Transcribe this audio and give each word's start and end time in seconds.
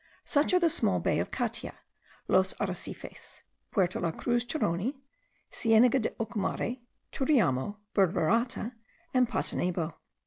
Such 0.25 0.51
are 0.51 0.59
the 0.59 0.67
small 0.67 0.99
bay 0.99 1.19
of 1.19 1.29
Catia, 1.29 1.75
Los 2.27 2.55
Arecifes, 2.59 3.43
Puerto 3.69 3.99
la 3.99 4.09
Cruz, 4.09 4.43
Choroni, 4.45 4.95
Sienega 5.51 5.99
de 6.01 6.09
Ocumare, 6.19 6.79
Turiamo, 7.11 7.77
Burburata, 7.93 8.71
and 9.13 9.29
Patanebo. 9.29 9.93